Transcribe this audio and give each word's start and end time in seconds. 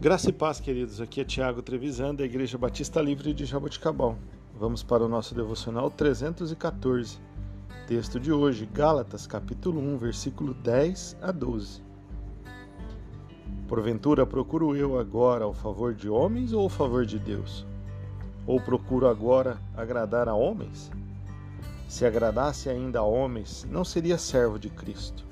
Graça 0.00 0.30
e 0.30 0.32
paz, 0.32 0.60
queridos. 0.60 1.00
Aqui 1.00 1.22
é 1.22 1.24
Tiago 1.24 1.60
Trevisan, 1.60 2.14
da 2.14 2.24
Igreja 2.24 2.56
Batista 2.56 3.02
Livre 3.02 3.34
de 3.34 3.44
Jaboticabal. 3.44 4.16
Vamos 4.54 4.80
para 4.80 5.04
o 5.04 5.08
nosso 5.08 5.34
devocional 5.34 5.90
314. 5.90 7.18
Texto 7.88 8.20
de 8.20 8.30
hoje, 8.30 8.64
Gálatas, 8.64 9.26
capítulo 9.26 9.80
1, 9.80 9.98
versículo 9.98 10.54
10 10.54 11.16
a 11.20 11.32
12. 11.32 11.82
Porventura 13.66 14.24
procuro 14.24 14.76
eu 14.76 15.00
agora 15.00 15.48
o 15.48 15.52
favor 15.52 15.92
de 15.92 16.08
homens 16.08 16.52
ou 16.52 16.66
o 16.66 16.70
favor 16.70 17.04
de 17.04 17.18
Deus? 17.18 17.66
Ou 18.46 18.60
procuro 18.60 19.08
agora 19.08 19.58
agradar 19.76 20.28
a 20.28 20.34
homens? 20.34 20.92
Se 21.88 22.06
agradasse 22.06 22.70
ainda 22.70 23.00
a 23.00 23.02
homens, 23.02 23.66
não 23.68 23.84
seria 23.84 24.16
servo 24.16 24.60
de 24.60 24.70
Cristo. 24.70 25.26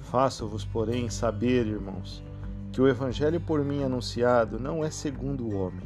Faço-vos, 0.00 0.64
porém, 0.64 1.10
saber, 1.10 1.66
irmãos, 1.66 2.24
que 2.76 2.82
o 2.82 2.86
evangelho 2.86 3.40
por 3.40 3.64
mim 3.64 3.82
anunciado 3.82 4.60
não 4.60 4.84
é 4.84 4.90
segundo 4.90 5.46
o 5.46 5.56
homem, 5.58 5.82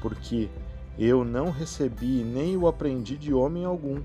porque 0.00 0.48
eu 0.98 1.22
não 1.22 1.50
recebi 1.50 2.24
nem 2.24 2.56
o 2.56 2.66
aprendi 2.66 3.18
de 3.18 3.34
homem 3.34 3.66
algum, 3.66 4.00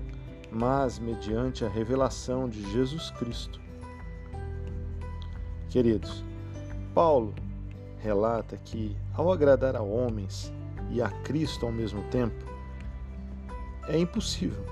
mas 0.50 0.98
mediante 0.98 1.64
a 1.64 1.70
revelação 1.70 2.50
de 2.50 2.70
Jesus 2.70 3.10
Cristo. 3.12 3.58
Queridos, 5.70 6.22
Paulo 6.94 7.34
relata 7.96 8.58
que, 8.58 8.94
ao 9.14 9.32
agradar 9.32 9.74
a 9.74 9.80
homens 9.80 10.52
e 10.90 11.00
a 11.00 11.08
Cristo 11.08 11.64
ao 11.64 11.72
mesmo 11.72 12.02
tempo, 12.10 12.44
é 13.88 13.96
impossível. 13.96 14.66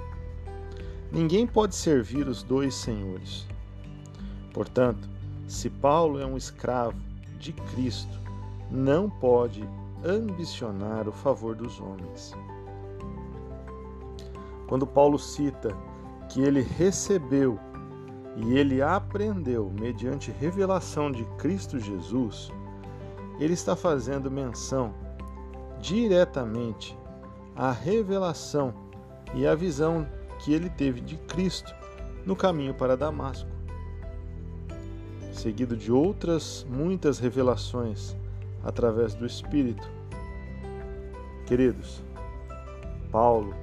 Ninguém 1.11 1.47
pode 1.47 1.75
servir 1.75 2.29
os 2.29 2.43
dois 2.43 2.75
senhores. 2.75 3.47
Portanto, 4.53 5.09
se 5.49 5.71
Paulo 5.71 6.21
é 6.21 6.27
um 6.27 6.37
escravo 6.37 7.09
de 7.41 7.53
Cristo 7.55 8.21
não 8.71 9.09
pode 9.09 9.69
ambicionar 10.05 11.09
o 11.09 11.13
favor 11.13 11.57
dos 11.57 11.81
homens. 11.81 12.35
Quando 14.69 14.87
Paulo 14.87 15.19
cita 15.19 15.77
que 16.29 16.41
ele 16.43 16.61
recebeu 16.61 17.59
e 18.37 18.57
ele 18.57 18.81
aprendeu 18.81 19.73
mediante 19.81 20.31
revelação 20.31 21.11
de 21.11 21.25
Cristo 21.37 21.79
Jesus, 21.79 22.53
ele 23.41 23.55
está 23.55 23.75
fazendo 23.75 24.31
menção 24.31 24.95
diretamente 25.81 26.97
à 27.57 27.73
revelação 27.73 28.73
e 29.35 29.47
à 29.47 29.55
visão 29.55 30.07
que 30.39 30.53
ele 30.53 30.71
teve 30.71 31.01
de 31.01 31.17
Cristo 31.17 31.75
no 32.25 32.37
caminho 32.37 32.75
para 32.75 32.97
Damasco 32.97 33.60
seguido 35.41 35.75
de 35.75 35.91
outras 35.91 36.67
muitas 36.69 37.19
revelações 37.19 38.15
através 38.63 39.15
do 39.15 39.25
Espírito. 39.25 39.91
Queridos, 41.47 42.03
Paulo, 43.11 43.55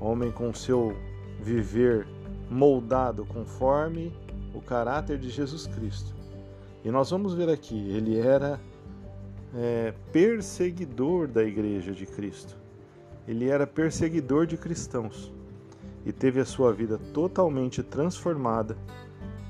homem 0.00 0.30
com 0.30 0.52
seu 0.54 0.96
viver 1.42 2.06
moldado 2.50 3.26
conforme 3.26 4.10
o 4.54 4.62
caráter 4.62 5.18
de 5.18 5.28
Jesus 5.28 5.66
Cristo. 5.66 6.14
E 6.82 6.90
nós 6.90 7.10
vamos 7.10 7.34
ver 7.34 7.50
aqui, 7.50 7.90
ele 7.90 8.18
era 8.18 8.58
é, 9.54 9.92
perseguidor 10.10 11.28
da 11.28 11.44
igreja 11.44 11.92
de 11.92 12.06
Cristo. 12.06 12.56
Ele 13.26 13.50
era 13.50 13.66
perseguidor 13.66 14.46
de 14.46 14.56
cristãos 14.56 15.30
e 16.06 16.12
teve 16.12 16.40
a 16.40 16.46
sua 16.46 16.72
vida 16.72 16.96
totalmente 17.12 17.82
transformada 17.82 18.74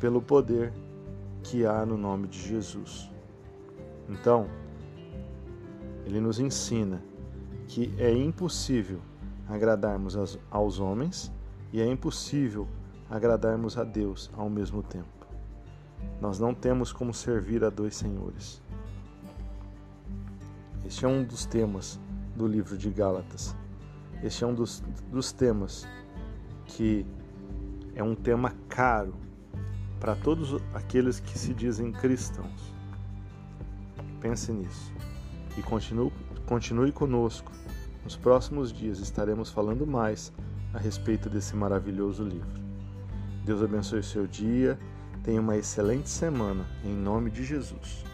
pelo 0.00 0.22
poder 0.22 0.72
que 1.42 1.64
há 1.64 1.84
no 1.84 1.96
nome 1.96 2.28
de 2.28 2.40
Jesus. 2.40 3.10
Então, 4.08 4.48
ele 6.04 6.20
nos 6.20 6.38
ensina 6.38 7.02
que 7.66 7.94
é 7.98 8.12
impossível 8.12 9.00
agradarmos 9.48 10.16
aos 10.50 10.80
homens 10.80 11.32
e 11.72 11.80
é 11.80 11.86
impossível 11.86 12.66
agradarmos 13.10 13.76
a 13.76 13.84
Deus 13.84 14.30
ao 14.36 14.48
mesmo 14.48 14.82
tempo. 14.82 15.06
Nós 16.20 16.38
não 16.38 16.54
temos 16.54 16.92
como 16.92 17.12
servir 17.12 17.64
a 17.64 17.70
dois 17.70 17.96
senhores. 17.96 18.62
Este 20.86 21.04
é 21.04 21.08
um 21.08 21.22
dos 21.22 21.44
temas 21.44 22.00
do 22.36 22.46
livro 22.46 22.76
de 22.76 22.88
Gálatas. 22.90 23.54
Este 24.22 24.44
é 24.44 24.46
um 24.46 24.54
dos, 24.54 24.82
dos 25.10 25.32
temas 25.32 25.86
que 26.64 27.04
é 27.94 28.02
um 28.02 28.14
tema 28.14 28.54
caro 28.68 29.14
para 30.00 30.14
todos 30.14 30.60
aqueles 30.74 31.20
que 31.20 31.38
se 31.38 31.52
dizem 31.52 31.92
cristãos. 31.92 32.74
Pense 34.20 34.52
nisso 34.52 34.92
e 35.56 35.62
continue, 35.62 36.12
continue 36.46 36.92
conosco. 36.92 37.52
Nos 38.04 38.16
próximos 38.16 38.72
dias 38.72 39.00
estaremos 39.00 39.50
falando 39.50 39.86
mais 39.86 40.32
a 40.72 40.78
respeito 40.78 41.28
desse 41.28 41.54
maravilhoso 41.54 42.24
livro. 42.24 42.60
Deus 43.44 43.62
abençoe 43.62 44.00
o 44.00 44.04
seu 44.04 44.26
dia. 44.26 44.78
Tenha 45.24 45.40
uma 45.40 45.56
excelente 45.56 46.08
semana, 46.08 46.64
em 46.84 46.94
nome 46.94 47.30
de 47.30 47.44
Jesus. 47.44 48.04